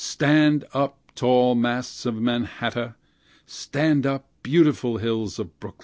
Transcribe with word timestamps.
Stand 0.03 0.65
up, 0.73 0.97
tall 1.13 1.53
masts 1.53 2.07
of 2.07 2.15
Mannahatta! 2.15 2.95
stand 3.45 4.07
up, 4.07 4.25
beautiful 4.41 4.97
hills 4.97 5.37
of 5.37 5.59
Brooklyn! 5.59 5.79